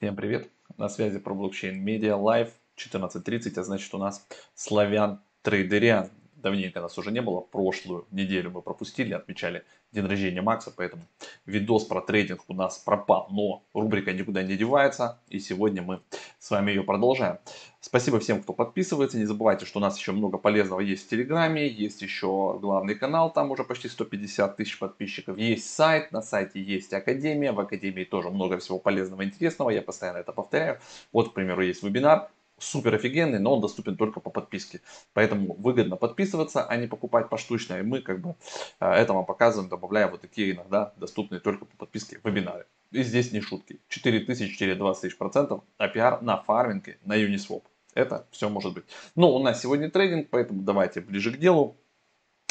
Всем 0.00 0.16
привет! 0.16 0.48
На 0.78 0.88
связи 0.88 1.18
про 1.18 1.34
блокчейн 1.34 1.86
Media 1.86 2.18
Live 2.18 2.52
14.30, 2.78 3.60
а 3.60 3.62
значит 3.62 3.92
у 3.92 3.98
нас 3.98 4.26
славян 4.54 5.20
трейдериан. 5.42 6.08
Давненько 6.42 6.80
нас 6.80 6.96
уже 6.98 7.10
не 7.10 7.20
было, 7.20 7.40
прошлую 7.40 8.06
неделю 8.10 8.50
мы 8.50 8.62
пропустили, 8.62 9.12
отмечали 9.12 9.64
день 9.92 10.06
рождения 10.06 10.42
Макса, 10.42 10.72
поэтому 10.74 11.02
видос 11.46 11.84
про 11.84 12.00
трейдинг 12.00 12.44
у 12.48 12.54
нас 12.54 12.78
пропал, 12.78 13.28
но 13.30 13.62
рубрика 13.74 14.12
никуда 14.12 14.42
не 14.42 14.56
девается, 14.56 15.20
и 15.28 15.38
сегодня 15.38 15.82
мы 15.82 16.00
с 16.38 16.50
вами 16.50 16.70
ее 16.70 16.82
продолжаем. 16.82 17.38
Спасибо 17.80 18.20
всем, 18.20 18.42
кто 18.42 18.52
подписывается, 18.52 19.18
не 19.18 19.24
забывайте, 19.24 19.66
что 19.66 19.78
у 19.78 19.82
нас 19.82 19.98
еще 19.98 20.12
много 20.12 20.38
полезного 20.38 20.80
есть 20.80 21.06
в 21.06 21.08
Телеграме, 21.08 21.66
есть 21.66 22.02
еще 22.02 22.58
главный 22.60 22.94
канал, 22.94 23.32
там 23.32 23.50
уже 23.50 23.64
почти 23.64 23.88
150 23.88 24.56
тысяч 24.56 24.78
подписчиков, 24.78 25.38
есть 25.38 25.68
сайт, 25.68 26.12
на 26.12 26.22
сайте 26.22 26.62
есть 26.62 26.92
Академия, 26.92 27.52
в 27.52 27.60
Академии 27.60 28.04
тоже 28.04 28.30
много 28.30 28.58
всего 28.58 28.78
полезного 28.78 29.22
и 29.22 29.26
интересного, 29.26 29.70
я 29.70 29.82
постоянно 29.82 30.18
это 30.18 30.32
повторяю. 30.32 30.78
Вот, 31.12 31.30
к 31.30 31.34
примеру, 31.34 31.62
есть 31.62 31.82
вебинар, 31.82 32.30
супер 32.60 32.94
офигенный, 32.94 33.38
но 33.38 33.54
он 33.54 33.60
доступен 33.60 33.96
только 33.96 34.20
по 34.20 34.30
подписке. 34.30 34.80
Поэтому 35.12 35.54
выгодно 35.54 35.96
подписываться, 35.96 36.64
а 36.64 36.76
не 36.76 36.86
покупать 36.86 37.28
поштучно. 37.28 37.78
И 37.78 37.82
мы 37.82 38.00
как 38.00 38.20
бы 38.20 38.36
а, 38.78 38.94
это 38.94 39.12
вам 39.12 39.24
показываем, 39.24 39.68
добавляя 39.68 40.08
вот 40.08 40.20
такие 40.20 40.52
иногда 40.52 40.92
доступные 40.96 41.40
только 41.40 41.64
по 41.64 41.76
подписке 41.76 42.20
вебинары. 42.22 42.66
И 42.92 43.02
здесь 43.02 43.32
не 43.32 43.40
шутки. 43.40 43.80
4000-20 43.88 45.00
тысяч 45.00 45.16
процентов 45.16 45.64
APR 45.78 46.22
на 46.22 46.36
фарминге 46.36 46.98
на 47.04 47.16
Uniswap. 47.18 47.62
Это 47.94 48.26
все 48.30 48.48
может 48.48 48.74
быть. 48.74 48.84
Но 49.16 49.34
у 49.34 49.42
нас 49.42 49.60
сегодня 49.62 49.90
трейдинг, 49.90 50.28
поэтому 50.30 50.62
давайте 50.62 51.00
ближе 51.00 51.32
к 51.32 51.38
делу. 51.38 51.76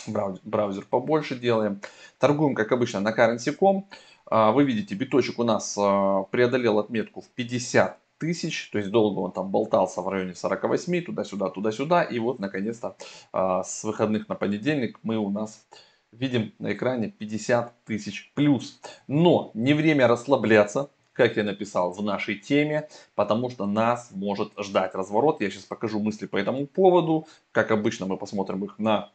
Браузер 0.08 0.86
побольше 0.86 1.38
делаем. 1.38 1.82
Торгуем, 2.18 2.56
как 2.56 2.72
обычно, 2.72 3.00
на 3.00 3.12
currency.com. 3.12 3.88
А, 4.26 4.52
вы 4.52 4.64
видите, 4.64 4.96
биточек 4.96 5.40
у 5.40 5.44
нас 5.44 5.76
а, 5.78 6.24
преодолел 6.24 6.80
отметку 6.80 7.22
в 7.22 7.30
50 7.30 8.00
тысяч, 8.20 8.70
то 8.72 8.78
есть 8.78 8.92
долго 8.92 9.20
он 9.20 9.32
там 9.32 9.50
болтался 9.50 10.02
в 10.02 10.08
районе 10.08 10.36
48, 10.36 11.04
туда-сюда, 11.04 11.50
туда-сюда, 11.50 12.04
и 12.04 12.20
вот 12.20 12.40
наконец-то 12.40 12.96
э, 13.34 13.62
с 13.66 13.84
выходных 13.84 14.30
на 14.30 14.36
понедельник 14.36 15.00
мы 15.02 15.18
у 15.18 15.30
нас 15.30 15.66
видим 16.12 16.54
на 16.60 16.74
экране 16.74 17.10
50 17.10 17.84
тысяч 17.86 18.32
плюс. 18.36 18.80
Но 19.08 19.52
не 19.54 19.74
время 19.74 20.08
расслабляться, 20.08 20.90
как 21.14 21.38
я 21.38 21.44
написал 21.44 21.92
в 21.92 22.02
нашей 22.04 22.36
теме, 22.36 22.88
потому 23.16 23.50
что 23.50 23.66
нас 23.66 24.10
может 24.12 24.54
ждать 24.58 24.96
разворот. 24.96 25.42
Я 25.42 25.50
сейчас 25.50 25.64
покажу 25.64 26.00
мысли 26.00 26.28
по 26.28 26.38
этому 26.38 26.66
поводу. 26.68 27.28
Как 27.52 27.72
обычно 27.72 28.06
мы 28.06 28.18
посмотрим 28.18 28.64
их 28.64 28.80
на 28.80 29.12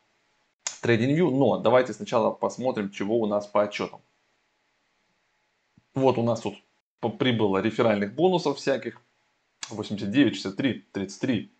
TradingView, 0.82 1.30
но 1.30 1.58
давайте 1.58 1.92
сначала 1.92 2.30
посмотрим, 2.30 2.90
чего 2.90 3.18
у 3.18 3.26
нас 3.26 3.46
по 3.46 3.62
отчетам. 3.62 4.00
Вот 5.94 6.18
у 6.18 6.22
нас 6.22 6.40
тут 6.40 6.56
прибыло 7.10 7.58
реферальных 7.58 8.14
бонусов 8.14 8.58
всяких 8.58 9.00
89, 9.70 10.34
63, 10.34 10.84
33. 10.92 11.50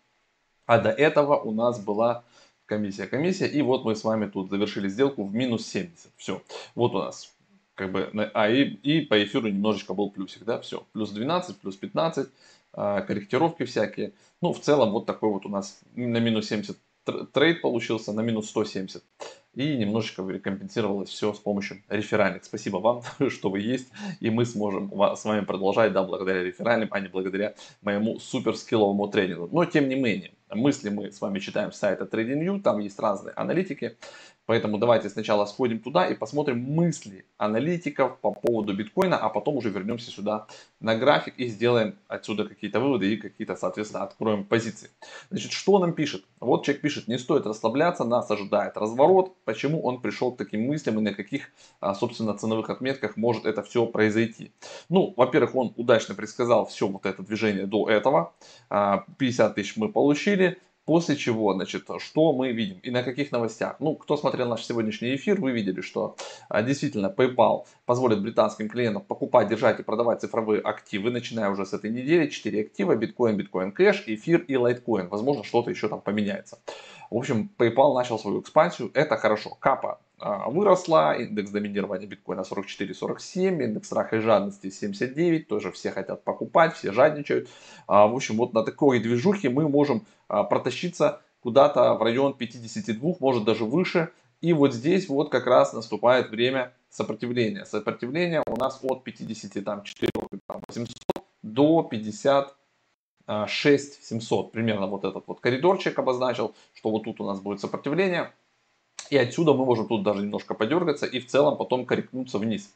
А 0.65 0.79
до 0.79 0.89
этого 0.89 1.35
у 1.37 1.51
нас 1.51 1.79
была 1.79 2.23
комиссия, 2.65 3.07
комиссия. 3.07 3.47
И 3.47 3.61
вот 3.61 3.85
мы 3.85 3.95
с 3.95 4.03
вами 4.03 4.27
тут 4.27 4.49
завершили 4.49 4.87
сделку 4.87 5.23
в 5.23 5.33
минус 5.33 5.65
70. 5.67 6.11
Все. 6.17 6.41
Вот 6.75 6.93
у 6.93 6.99
нас 6.99 7.35
как 7.75 7.91
бы, 7.91 8.31
а 8.33 8.49
и, 8.49 8.63
и 8.63 9.01
по 9.01 9.21
эфиру 9.21 9.47
немножечко 9.47 9.93
был 9.93 10.09
плюсик, 10.09 10.45
да, 10.45 10.59
все, 10.61 10.85
плюс 10.93 11.11
12, 11.11 11.57
плюс 11.57 11.75
15, 11.75 12.29
а, 12.73 13.01
корректировки 13.01 13.65
всякие. 13.65 14.13
Ну, 14.41 14.53
в 14.53 14.61
целом, 14.61 14.91
вот 14.91 15.05
такой 15.05 15.29
вот 15.29 15.45
у 15.45 15.49
нас 15.49 15.79
на 15.93 16.17
минус 16.19 16.47
70 16.47 16.77
трейд 17.33 17.61
получился, 17.61 18.13
на 18.13 18.21
минус 18.21 18.49
170 18.49 19.03
и 19.55 19.75
немножечко 19.77 20.23
компенсировалось 20.39 21.09
все 21.09 21.33
с 21.33 21.39
помощью 21.39 21.81
реферальных. 21.89 22.43
Спасибо 22.43 22.77
вам, 22.77 23.01
что 23.29 23.49
вы 23.49 23.59
есть, 23.61 23.87
и 24.19 24.29
мы 24.29 24.45
сможем 24.45 24.91
с 25.15 25.25
вами 25.25 25.45
продолжать, 25.45 25.93
да, 25.93 26.03
благодаря 26.03 26.43
реферальным, 26.43 26.89
а 26.91 26.99
не 26.99 27.07
благодаря 27.07 27.55
моему 27.81 28.19
супер 28.19 28.55
скилловому 28.55 29.07
тренингу. 29.07 29.49
Но 29.51 29.65
тем 29.65 29.89
не 29.89 29.95
менее, 29.95 30.31
мысли 30.51 30.89
мы 30.89 31.11
с 31.11 31.21
вами 31.21 31.39
читаем 31.39 31.71
с 31.71 31.77
сайта 31.77 32.05
TradingView, 32.05 32.61
там 32.61 32.79
есть 32.79 32.99
разные 32.99 33.33
аналитики, 33.33 33.97
Поэтому 34.45 34.77
давайте 34.77 35.09
сначала 35.09 35.45
сходим 35.45 35.79
туда 35.79 36.07
и 36.07 36.13
посмотрим 36.13 36.59
мысли 36.59 37.25
аналитиков 37.37 38.19
по 38.19 38.31
поводу 38.31 38.75
биткоина, 38.75 39.17
а 39.17 39.29
потом 39.29 39.57
уже 39.57 39.69
вернемся 39.69 40.11
сюда 40.11 40.45
на 40.79 40.95
график 40.95 41.33
и 41.37 41.47
сделаем 41.47 41.95
отсюда 42.07 42.45
какие-то 42.45 42.79
выводы 42.79 43.11
и 43.11 43.17
какие-то, 43.17 43.55
соответственно, 43.55 44.03
откроем 44.03 44.43
позиции. 44.43 44.91
Значит, 45.31 45.51
что 45.51 45.79
нам 45.79 45.93
пишет? 45.93 46.23
Вот 46.39 46.63
человек 46.63 46.81
пишет, 46.81 47.07
не 47.07 47.17
стоит 47.17 47.47
расслабляться, 47.47 48.03
нас 48.03 48.29
ожидает 48.29 48.77
разворот. 48.77 49.33
Почему 49.45 49.81
он 49.81 49.99
пришел 49.99 50.31
к 50.31 50.37
таким 50.37 50.67
мыслям 50.67 50.99
и 50.99 51.01
на 51.01 51.13
каких, 51.13 51.49
а, 51.79 51.95
собственно, 51.95 52.37
ценовых 52.37 52.69
отметках 52.69 53.17
может 53.17 53.45
это 53.45 53.63
все 53.63 53.87
произойти? 53.87 54.51
Ну, 54.89 55.13
во-первых, 55.17 55.55
он 55.55 55.73
удачно 55.75 56.13
предсказал 56.13 56.67
все 56.67 56.87
вот 56.87 57.07
это 57.07 57.23
движение 57.23 57.65
до 57.65 57.89
этого. 57.89 58.33
50 58.69 59.51
а, 59.51 59.53
тысяч 59.53 59.75
мы 59.75 59.91
получили. 59.91 60.34
После 60.85 61.15
чего, 61.15 61.51
значит, 61.53 61.89
что 61.97 62.31
мы 62.31 62.51
видим 62.51 62.77
и 62.83 62.91
на 62.91 63.01
каких 63.01 63.31
новостях? 63.31 63.77
Ну, 63.79 63.95
кто 63.95 64.17
смотрел 64.17 64.47
наш 64.47 64.63
сегодняшний 64.63 65.15
эфир, 65.15 65.41
вы 65.41 65.51
видели, 65.51 65.81
что 65.81 66.15
а, 66.47 66.61
действительно 66.61 67.07
PayPal 67.07 67.65
позволит 67.87 68.21
британским 68.21 68.69
клиентам 68.69 69.01
покупать, 69.01 69.47
держать 69.47 69.79
и 69.79 69.83
продавать 69.83 70.21
цифровые 70.21 70.61
активы, 70.61 71.09
начиная 71.09 71.49
уже 71.49 71.65
с 71.65 71.73
этой 71.73 71.89
недели. 71.89 72.27
4 72.29 72.61
актива, 72.61 72.95
биткоин, 72.95 73.35
биткоин 73.35 73.71
кэш, 73.71 74.03
эфир 74.05 74.41
и 74.41 74.55
лайткоин. 74.55 75.07
Возможно, 75.07 75.43
что-то 75.43 75.71
еще 75.71 75.89
там 75.89 76.01
поменяется. 76.01 76.59
В 77.09 77.17
общем, 77.17 77.49
PayPal 77.57 77.95
начал 77.95 78.19
свою 78.19 78.41
экспансию, 78.41 78.91
это 78.93 79.17
хорошо. 79.17 79.57
Капа 79.59 79.99
выросла, 80.19 81.13
индекс 81.13 81.51
доминирования 81.51 82.07
биткоина 82.07 82.41
44-47, 82.41 83.63
индекс 83.63 83.87
страха 83.87 84.17
и 84.17 84.19
жадности 84.19 84.69
79, 84.69 85.47
тоже 85.47 85.71
все 85.71 85.91
хотят 85.91 86.23
покупать, 86.23 86.75
все 86.75 86.91
жадничают. 86.91 87.49
А, 87.87 88.07
в 88.07 88.15
общем, 88.15 88.37
вот 88.37 88.53
на 88.53 88.63
такой 88.63 88.99
движухе 88.99 89.49
мы 89.49 89.67
можем 89.67 90.05
а, 90.27 90.43
протащиться 90.43 91.21
куда-то 91.41 91.93
в 91.95 92.01
район 92.01 92.33
52, 92.33 93.15
может 93.19 93.43
даже 93.43 93.65
выше. 93.65 94.09
И 94.41 94.53
вот 94.53 94.73
здесь 94.73 95.09
вот 95.09 95.29
как 95.29 95.47
раз 95.47 95.73
наступает 95.73 96.29
время 96.29 96.73
сопротивления. 96.89 97.65
Сопротивление 97.65 98.43
у 98.47 98.55
нас 98.57 98.79
от 98.83 99.03
54 99.03 100.11
800 100.47 100.95
до 101.43 101.83
50 101.83 102.55
6700, 103.47 104.51
примерно 104.51 104.87
вот 104.87 105.03
этот 105.03 105.27
вот 105.27 105.39
коридорчик 105.39 105.97
обозначил, 105.97 106.53
что 106.73 106.91
вот 106.91 107.03
тут 107.03 107.19
у 107.21 107.25
нас 107.25 107.39
будет 107.39 107.59
сопротивление. 107.59 108.31
И 109.09 109.17
отсюда 109.17 109.53
мы 109.53 109.65
можем 109.65 109.87
тут 109.87 110.03
даже 110.03 110.21
немножко 110.21 110.53
подергаться 110.53 111.05
и 111.05 111.19
в 111.19 111.27
целом 111.27 111.57
потом 111.57 111.85
корректнуться 111.85 112.39
вниз. 112.39 112.73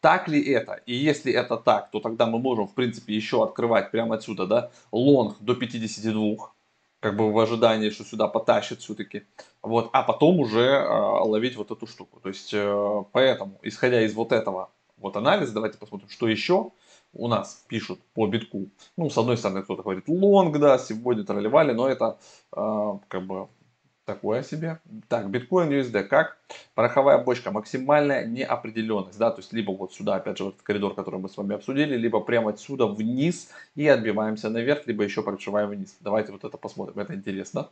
Так 0.00 0.28
ли 0.28 0.42
это? 0.42 0.74
И 0.86 0.94
если 0.94 1.32
это 1.32 1.56
так, 1.56 1.90
то 1.90 2.00
тогда 2.00 2.26
мы 2.26 2.38
можем, 2.38 2.66
в 2.66 2.74
принципе, 2.74 3.14
еще 3.14 3.44
открывать 3.44 3.90
прямо 3.92 4.16
отсюда, 4.16 4.46
да, 4.46 4.70
лонг 4.90 5.36
до 5.40 5.54
52, 5.54 6.52
как 6.98 7.16
бы 7.16 7.32
в 7.32 7.38
ожидании, 7.38 7.90
что 7.90 8.04
сюда 8.04 8.26
потащит 8.26 8.80
все-таки. 8.80 9.22
Вот, 9.62 9.90
а 9.92 10.02
потом 10.02 10.40
уже 10.40 10.60
э, 10.60 10.88
ловить 10.88 11.56
вот 11.56 11.70
эту 11.70 11.86
штуку. 11.86 12.20
То 12.20 12.28
есть, 12.30 12.52
э, 12.52 13.04
поэтому, 13.12 13.60
исходя 13.62 14.02
из 14.02 14.14
вот 14.14 14.32
этого 14.32 14.70
вот 14.96 15.16
анализа, 15.16 15.52
давайте 15.52 15.78
посмотрим, 15.78 16.08
что 16.08 16.28
еще 16.28 16.70
у 17.12 17.28
нас 17.28 17.64
пишут 17.68 18.00
по 18.14 18.26
битку. 18.26 18.70
Ну, 18.96 19.10
с 19.10 19.18
одной 19.18 19.36
стороны, 19.36 19.62
кто-то 19.62 19.82
говорит 19.82 20.08
лонг, 20.08 20.58
да, 20.58 20.78
сегодня 20.78 21.24
тролливали, 21.24 21.72
но 21.72 21.88
это 21.88 22.18
э, 22.56 22.98
как 23.08 23.26
бы 23.26 23.48
Такое 24.12 24.42
себе. 24.42 24.78
Так, 25.08 25.30
биткоин 25.30 25.70
USD 25.70 26.02
как? 26.04 26.36
Пороховая 26.74 27.16
бочка, 27.16 27.50
максимальная 27.50 28.26
неопределенность, 28.26 29.18
да, 29.18 29.30
то 29.30 29.38
есть 29.38 29.54
либо 29.54 29.70
вот 29.70 29.94
сюда, 29.94 30.16
опять 30.16 30.36
же, 30.36 30.44
вот 30.44 30.54
этот 30.54 30.66
коридор, 30.66 30.94
который 30.94 31.18
мы 31.18 31.30
с 31.30 31.36
вами 31.38 31.54
обсудили, 31.54 31.96
либо 31.96 32.20
прямо 32.20 32.50
отсюда 32.50 32.86
вниз 32.86 33.48
и 33.74 33.88
отбиваемся 33.88 34.50
наверх, 34.50 34.86
либо 34.86 35.02
еще 35.02 35.22
прошиваем 35.22 35.70
вниз. 35.70 35.96
Давайте 36.00 36.30
вот 36.30 36.44
это 36.44 36.58
посмотрим, 36.58 36.98
это 36.98 37.14
интересно. 37.14 37.70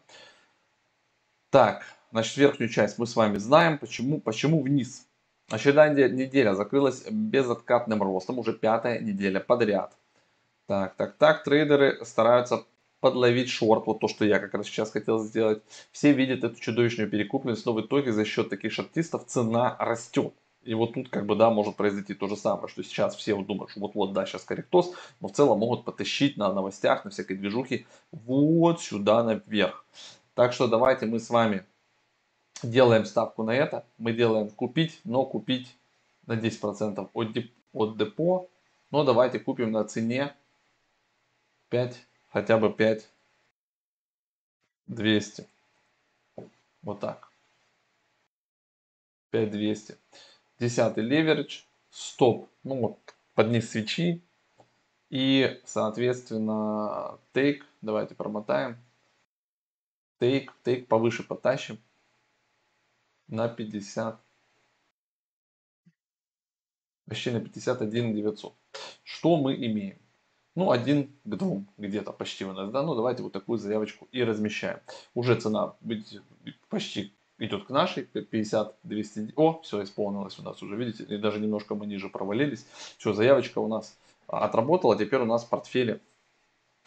Так, 1.51 1.83
значит, 2.11 2.39
верхнюю 2.39 2.71
часть 2.71 2.99
мы 2.99 3.07
с 3.07 3.15
вами 3.15 3.37
знаем, 3.37 3.77
почему, 3.77 4.19
почему 4.19 4.63
вниз. 4.63 5.07
Очередная 5.51 6.09
неделя 6.09 6.55
закрылась 6.55 7.05
безоткатным 7.11 8.03
ростом, 8.03 8.39
уже 8.39 8.55
пятая 8.55 8.99
неделя 8.99 9.41
подряд. 9.41 9.95
Так, 10.67 10.95
так, 10.95 11.17
так, 11.19 11.45
трейдеры 11.45 12.03
стараются 12.07 12.65
подловить 13.01 13.49
шорт, 13.49 13.87
вот 13.87 14.01
то, 14.01 14.09
что 14.09 14.25
я 14.25 14.39
как 14.39 14.55
раз 14.55 14.67
сейчас 14.67 14.91
хотел 14.91 15.19
сделать. 15.21 15.63
Все 15.93 16.13
видят 16.13 16.45
эту 16.45 16.61
чудовищную 16.61 17.11
перекупленность, 17.11 17.67
но 17.67 17.73
в 17.73 17.81
итоге 17.81 18.13
за 18.13 18.25
счет 18.25 18.51
таких 18.51 18.73
шортистов 18.73 19.27
цена 19.27 19.77
растет. 19.79 20.35
И 20.63 20.75
вот 20.75 20.93
тут 20.93 21.09
как 21.09 21.25
бы, 21.25 21.37
да, 21.37 21.51
может 21.51 21.77
произойти 21.77 22.13
то 22.13 22.29
же 22.29 22.37
самое, 22.37 22.69
что 22.69 22.83
сейчас 22.83 23.17
все 23.17 23.35
вот 23.35 23.47
думают, 23.47 23.71
что 23.71 23.81
вот-вот, 23.81 24.13
да, 24.13 24.27
сейчас 24.27 24.45
корректоз, 24.45 24.93
но 25.21 25.29
в 25.29 25.33
целом 25.33 25.59
могут 25.59 25.85
потащить 25.85 26.37
на 26.37 26.53
новостях, 26.53 27.05
на 27.05 27.11
всякой 27.11 27.39
движухе 27.39 27.87
вот 28.13 28.83
сюда 28.83 29.25
наверх. 29.25 29.87
Так 30.35 30.53
что 30.53 30.69
давайте 30.69 31.07
мы 31.07 31.19
с 31.19 31.31
вами 31.31 31.65
делаем 32.63 33.07
ставку 33.07 33.43
на 33.43 33.53
это. 33.53 33.87
Мы 33.99 34.13
делаем 34.13 34.51
купить, 34.51 35.01
но 35.05 35.25
купить 35.25 35.77
на 36.27 36.35
10% 36.35 37.09
от, 37.13 37.33
деп, 37.33 37.51
от 37.73 37.97
депо. 37.97 38.49
Но 38.91 39.05
давайте 39.05 39.39
купим 39.39 39.73
на 39.73 39.85
цене 39.85 40.35
5 41.71 42.07
хотя 42.31 42.59
бы 42.59 42.73
5 42.73 43.09
200. 44.87 45.49
Вот 46.83 47.01
так. 47.01 47.31
5200. 49.31 49.97
Десятый 50.59 51.05
леверидж. 51.05 51.63
Стоп. 51.91 52.49
Ну 52.65 52.81
вот, 52.81 52.99
под 53.35 53.49
низ 53.49 53.71
свечи. 53.71 54.23
И, 55.11 55.61
соответственно, 55.65 57.19
take, 57.33 57.63
давайте 57.83 58.15
промотаем. 58.15 58.77
Take, 60.21 60.49
take 60.65 60.87
повыше 60.87 61.23
потащим 61.23 61.79
на 63.27 63.49
50. 63.49 64.21
Почти 67.07 67.31
на 67.31 67.41
51 67.41 68.15
900. 68.15 68.55
Что 69.03 69.37
мы 69.37 69.55
имеем? 69.55 69.99
Ну, 70.57 70.71
один 70.71 71.13
к 71.25 71.37
двум 71.37 71.69
где-то 71.79 72.13
почти 72.13 72.45
у 72.45 72.53
нас, 72.53 72.71
да, 72.71 72.83
ну, 72.83 72.95
давайте 72.95 73.23
вот 73.23 73.33
такую 73.33 73.59
заявочку 73.59 74.09
и 74.11 74.25
размещаем. 74.25 74.81
Уже 75.15 75.37
цена 75.37 75.75
почти 76.69 77.13
идет 77.39 77.65
к 77.65 77.71
нашей, 77.71 78.05
50, 78.05 78.77
200, 78.83 79.33
о, 79.37 79.61
все 79.63 79.83
исполнилось 79.83 80.39
у 80.39 80.43
нас 80.43 80.63
уже, 80.63 80.77
видите, 80.77 81.05
и 81.05 81.17
даже 81.19 81.41
немножко 81.41 81.75
мы 81.75 81.87
ниже 81.87 82.09
провалились. 82.09 82.67
Все, 82.99 83.13
заявочка 83.13 83.59
у 83.61 83.69
нас 83.69 83.97
отработала, 84.27 84.97
теперь 84.97 85.21
у 85.21 85.25
нас 85.25 85.45
в 85.45 85.49
портфеле 85.49 86.01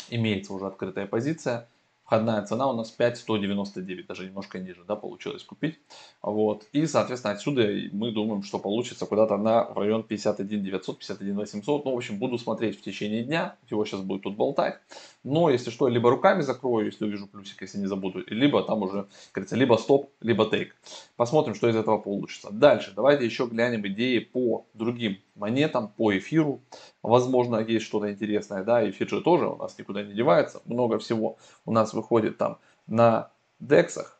имеется 0.09 0.53
уже 0.53 0.67
открытая 0.67 1.07
позиция. 1.07 1.67
Входная 2.05 2.45
цена 2.45 2.69
у 2.69 2.73
нас 2.73 2.91
5,199, 2.91 4.07
даже 4.07 4.25
немножко 4.25 4.59
ниже, 4.59 4.83
да, 4.85 4.95
получилось 4.95 5.43
купить. 5.43 5.79
Вот. 6.21 6.65
И, 6.73 6.85
соответственно, 6.85 7.33
отсюда 7.33 7.67
мы 7.93 8.11
думаем, 8.11 8.43
что 8.43 8.59
получится 8.59 9.05
куда-то 9.05 9.37
на 9.37 9.63
в 9.63 9.77
район 9.77 10.03
51 10.03 10.63
900, 10.63 10.99
51 10.99 11.35
800. 11.37 11.85
Ну, 11.85 11.93
в 11.93 11.97
общем, 11.97 12.19
буду 12.19 12.37
смотреть 12.37 12.77
в 12.77 12.81
течение 12.81 13.23
дня. 13.23 13.55
Его 13.69 13.85
сейчас 13.85 14.01
будет 14.01 14.23
тут 14.23 14.35
болтать. 14.35 14.79
Но, 15.23 15.49
если 15.49 15.69
что, 15.69 15.87
либо 15.87 16.09
руками 16.09 16.41
закрою, 16.41 16.87
если 16.87 17.05
увижу 17.05 17.27
плюсик, 17.27 17.61
если 17.61 17.77
не 17.77 17.85
забуду. 17.87 18.23
Либо 18.27 18.61
там 18.63 18.83
уже, 18.83 19.07
говорится, 19.33 19.55
либо 19.55 19.75
стоп, 19.75 20.11
либо 20.19 20.49
тейк. 20.49 20.75
Посмотрим, 21.15 21.55
что 21.55 21.69
из 21.69 21.75
этого 21.77 21.97
получится. 21.97 22.49
Дальше, 22.51 22.91
давайте 22.93 23.25
еще 23.25 23.45
глянем 23.45 23.87
идеи 23.87 24.19
по 24.19 24.65
другим 24.73 25.17
монетам, 25.35 25.87
по 25.87 26.17
эфиру. 26.17 26.61
Возможно, 27.01 27.57
есть 27.57 27.85
что-то 27.85 28.11
интересное. 28.11 28.63
Да, 28.63 28.87
эфир 28.89 29.07
же 29.07 29.21
тоже 29.21 29.47
у 29.47 29.55
нас 29.55 29.77
никуда 29.77 30.03
не 30.03 30.13
девается. 30.13 30.61
Много 30.65 30.99
всего 30.99 31.37
у 31.65 31.71
нас 31.71 31.93
выходит 31.93 32.37
там 32.37 32.57
на 32.85 33.31
дексах 33.59 34.19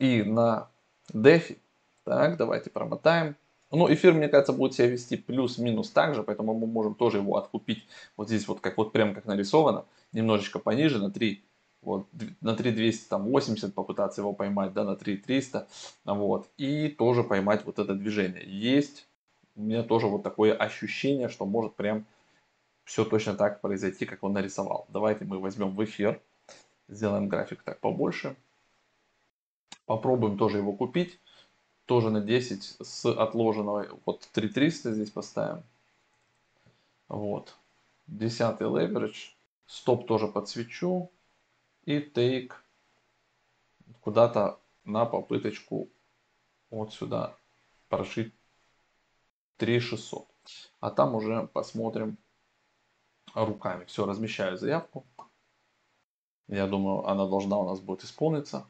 и 0.00 0.24
на 0.24 0.68
дефи. 1.12 1.58
Так, 2.04 2.36
давайте 2.36 2.70
промотаем. 2.70 3.36
Ну, 3.72 3.92
эфир, 3.92 4.14
мне 4.14 4.28
кажется, 4.28 4.52
будет 4.52 4.74
себя 4.74 4.88
вести 4.88 5.16
плюс-минус 5.16 5.90
так 5.90 6.14
же, 6.14 6.22
поэтому 6.24 6.54
мы 6.54 6.66
можем 6.66 6.94
тоже 6.94 7.18
его 7.18 7.36
откупить 7.36 7.86
вот 8.16 8.28
здесь 8.28 8.48
вот 8.48 8.60
как 8.60 8.76
вот 8.76 8.92
прям 8.92 9.14
как 9.14 9.26
нарисовано, 9.26 9.84
немножечко 10.12 10.58
пониже, 10.58 10.98
на 10.98 11.10
3, 11.10 11.42
вот, 11.82 12.06
на 12.40 12.56
3280 12.56 13.72
попытаться 13.72 14.22
его 14.22 14.32
поймать, 14.32 14.72
да, 14.72 14.84
на 14.84 14.96
3300, 14.96 15.68
вот, 16.04 16.48
и 16.56 16.88
тоже 16.88 17.22
поймать 17.22 17.64
вот 17.64 17.78
это 17.78 17.94
движение. 17.94 18.42
Есть 18.44 19.06
у 19.54 19.62
меня 19.62 19.82
тоже 19.82 20.06
вот 20.08 20.22
такое 20.22 20.54
ощущение, 20.54 21.28
что 21.28 21.46
может 21.46 21.74
прям 21.74 22.06
все 22.84 23.04
точно 23.04 23.34
так 23.34 23.60
произойти, 23.60 24.04
как 24.04 24.24
он 24.24 24.32
нарисовал. 24.32 24.86
Давайте 24.88 25.24
мы 25.24 25.38
возьмем 25.38 25.76
в 25.76 25.84
эфир, 25.84 26.20
сделаем 26.88 27.28
график 27.28 27.62
так 27.62 27.78
побольше. 27.78 28.36
Попробуем 29.86 30.38
тоже 30.38 30.58
его 30.58 30.72
купить. 30.72 31.20
Тоже 31.90 32.10
на 32.10 32.20
10 32.20 32.76
с 32.80 33.04
отложенного. 33.04 33.88
Вот 34.06 34.20
3300 34.32 34.92
здесь 34.92 35.10
поставим. 35.10 35.64
Вот. 37.08 37.56
Десятый 38.06 38.68
leverage. 38.68 39.32
Стоп 39.66 40.06
тоже 40.06 40.28
подсвечу. 40.28 41.10
И 41.86 41.98
take 41.98 42.52
куда-то 44.02 44.60
на 44.84 45.04
попыточку 45.04 45.88
вот 46.70 46.94
сюда 46.94 47.34
прошить 47.88 48.32
3600. 49.56 50.28
А 50.78 50.90
там 50.92 51.16
уже 51.16 51.48
посмотрим 51.48 52.18
руками. 53.34 53.84
Все, 53.86 54.06
размещаю 54.06 54.56
заявку. 54.56 55.04
Я 56.46 56.68
думаю, 56.68 57.04
она 57.08 57.26
должна 57.26 57.58
у 57.58 57.68
нас 57.68 57.80
будет 57.80 58.04
исполниться. 58.04 58.64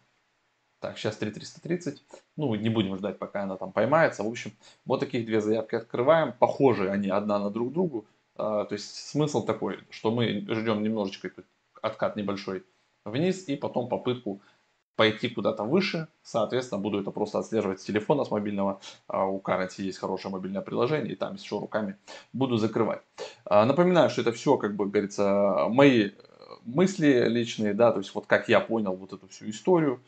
Так, 0.80 0.96
сейчас 0.98 1.16
3330. 1.18 2.02
Ну, 2.36 2.54
не 2.54 2.70
будем 2.70 2.96
ждать, 2.96 3.18
пока 3.18 3.42
она 3.42 3.56
там 3.56 3.70
поймается. 3.70 4.22
В 4.24 4.28
общем, 4.28 4.52
вот 4.86 5.00
таких 5.00 5.26
две 5.26 5.40
заявки 5.40 5.74
открываем. 5.74 6.32
Похожие 6.32 6.90
они 6.90 7.10
одна 7.10 7.38
на 7.38 7.50
друг 7.50 7.72
другу. 7.72 8.06
А, 8.36 8.64
то 8.64 8.72
есть 8.72 8.94
смысл 8.94 9.44
такой, 9.44 9.80
что 9.90 10.10
мы 10.10 10.46
ждем 10.48 10.82
немножечко 10.82 11.30
откат 11.82 12.16
небольшой 12.16 12.64
вниз 13.04 13.46
и 13.48 13.56
потом 13.56 13.88
попытку 13.88 14.40
пойти 14.96 15.30
куда-то 15.30 15.64
выше, 15.64 16.08
соответственно, 16.22 16.78
буду 16.78 17.00
это 17.00 17.10
просто 17.10 17.38
отслеживать 17.38 17.80
с 17.80 17.84
телефона, 17.84 18.24
с 18.24 18.30
мобильного. 18.30 18.80
А 19.06 19.24
у 19.24 19.40
Currency 19.40 19.82
есть 19.82 19.98
хорошее 19.98 20.32
мобильное 20.32 20.60
приложение, 20.60 21.12
и 21.12 21.16
там 21.16 21.36
еще 21.36 21.58
руками 21.58 21.96
буду 22.34 22.56
закрывать. 22.58 23.00
А, 23.44 23.64
напоминаю, 23.64 24.10
что 24.10 24.20
это 24.20 24.32
все, 24.32 24.58
как 24.58 24.76
бы 24.76 24.86
говорится, 24.86 25.68
мои 25.70 26.10
мысли 26.64 27.28
личные, 27.28 27.72
да, 27.72 27.92
то 27.92 27.98
есть 27.98 28.14
вот 28.14 28.26
как 28.26 28.48
я 28.48 28.60
понял 28.60 28.94
вот 28.94 29.12
эту 29.12 29.26
всю 29.28 29.48
историю. 29.48 30.02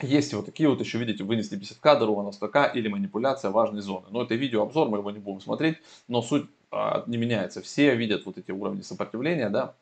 Есть 0.00 0.34
вот 0.34 0.46
такие 0.46 0.68
вот 0.68 0.80
еще, 0.80 0.98
видите, 0.98 1.24
вынесли 1.24 1.56
50 1.56 1.78
кадров, 1.78 2.16
на 2.24 2.30
100к 2.30 2.72
или 2.74 2.88
манипуляция 2.88 3.50
важной 3.50 3.80
зоны. 3.80 4.06
Но 4.10 4.22
это 4.22 4.34
видеообзор, 4.34 4.88
мы 4.88 4.98
его 4.98 5.10
не 5.10 5.20
будем 5.20 5.40
смотреть, 5.40 5.78
но 6.08 6.20
суть 6.20 6.46
а, 6.70 7.04
не 7.06 7.16
меняется. 7.16 7.62
Все 7.62 7.94
видят 7.94 8.26
вот 8.26 8.36
эти 8.36 8.50
уровни 8.50 8.82
сопротивления, 8.82 9.50
да, 9.50 9.76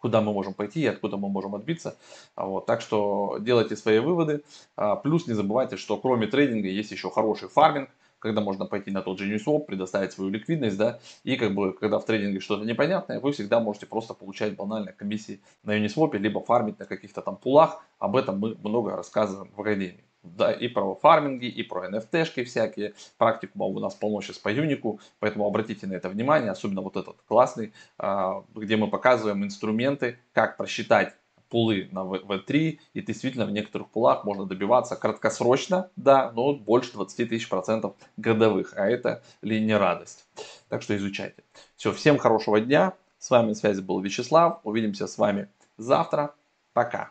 куда 0.00 0.20
мы 0.20 0.32
можем 0.32 0.54
пойти 0.54 0.80
и 0.80 0.86
откуда 0.86 1.16
мы 1.16 1.28
можем 1.28 1.54
отбиться. 1.54 1.96
А 2.34 2.46
вот, 2.46 2.66
так 2.66 2.82
что 2.82 3.38
делайте 3.40 3.76
свои 3.76 3.98
выводы. 3.98 4.44
А, 4.76 4.96
плюс 4.96 5.26
не 5.26 5.34
забывайте, 5.34 5.76
что 5.76 5.96
кроме 5.96 6.26
трейдинга 6.26 6.68
есть 6.68 6.90
еще 6.90 7.10
хороший 7.10 7.48
фарминг, 7.48 7.88
когда 8.18 8.40
можно 8.40 8.66
пойти 8.66 8.90
на 8.90 9.02
тот 9.02 9.18
же 9.18 9.32
Uniswap, 9.32 9.66
предоставить 9.66 10.12
свою 10.12 10.30
ликвидность, 10.30 10.76
да, 10.76 10.98
и 11.24 11.36
как 11.36 11.54
бы, 11.54 11.72
когда 11.72 11.98
в 11.98 12.04
трейдинге 12.04 12.40
что-то 12.40 12.64
непонятное, 12.64 13.20
вы 13.20 13.32
всегда 13.32 13.60
можете 13.60 13.86
просто 13.86 14.14
получать 14.14 14.56
банальные 14.56 14.92
комиссии 14.92 15.40
на 15.62 15.78
Uniswap, 15.78 16.16
либо 16.16 16.40
фармить 16.40 16.78
на 16.78 16.86
каких-то 16.86 17.22
там 17.22 17.36
пулах, 17.36 17.82
об 17.98 18.16
этом 18.16 18.38
мы 18.38 18.56
много 18.62 18.96
рассказываем 18.96 19.50
в 19.54 19.60
Академии 19.60 20.04
да, 20.22 20.52
и 20.52 20.68
про 20.68 20.94
фарминги, 20.94 21.46
и 21.46 21.62
про 21.62 21.88
NFT-шки 21.88 22.44
всякие. 22.44 22.94
Практику 23.16 23.64
у 23.64 23.78
нас 23.78 23.94
полно 23.94 24.20
сейчас 24.20 24.38
по 24.38 24.48
Юнику, 24.48 25.00
поэтому 25.20 25.46
обратите 25.46 25.86
на 25.86 25.94
это 25.94 26.08
внимание, 26.08 26.50
особенно 26.50 26.82
вот 26.82 26.96
этот 26.96 27.16
классный, 27.26 27.72
а, 27.98 28.44
где 28.54 28.76
мы 28.76 28.88
показываем 28.88 29.44
инструменты, 29.44 30.18
как 30.32 30.56
просчитать 30.56 31.14
пулы 31.48 31.88
на 31.92 32.00
V3, 32.00 32.78
и 32.94 33.00
действительно 33.00 33.46
в 33.46 33.50
некоторых 33.50 33.88
пулах 33.88 34.24
можно 34.24 34.46
добиваться 34.46 34.96
краткосрочно, 34.96 35.90
да, 35.96 36.30
но 36.32 36.54
больше 36.54 36.92
20 36.92 37.28
тысяч 37.28 37.48
процентов 37.48 37.94
годовых, 38.16 38.74
а 38.76 38.88
это 38.88 39.22
ли 39.42 39.60
не 39.60 39.76
радость. 39.76 40.26
Так 40.68 40.82
что 40.82 40.96
изучайте. 40.96 41.42
Все, 41.76 41.92
всем 41.92 42.18
хорошего 42.18 42.60
дня, 42.60 42.94
с 43.18 43.30
вами 43.30 43.48
на 43.48 43.54
связи 43.54 43.80
был 43.80 44.00
Вячеслав, 44.00 44.60
увидимся 44.64 45.06
с 45.06 45.18
вами 45.18 45.48
завтра, 45.76 46.34
пока. 46.72 47.10